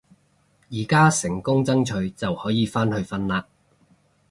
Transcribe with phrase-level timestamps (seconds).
[0.71, 3.45] 而家成功爭取就可以返去瞓啦